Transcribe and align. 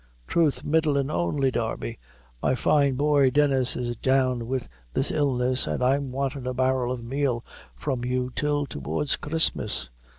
"Throth, 0.27 0.63
middlin' 0.63 1.11
only, 1.11 1.51
Darby. 1.51 1.99
My 2.41 2.55
fine 2.55 2.95
boy, 2.95 3.29
Denis, 3.29 3.75
is 3.75 3.95
down 3.95 4.47
wid 4.47 4.67
this 4.95 5.11
illness, 5.11 5.67
an' 5.67 5.83
I'm 5.83 6.11
wantin' 6.11 6.47
a 6.47 6.55
barrel 6.55 6.91
of 6.91 7.05
meal 7.05 7.45
from 7.75 8.03
you 8.03 8.31
till 8.35 8.65
towards 8.65 9.15
Christmas." 9.15 9.91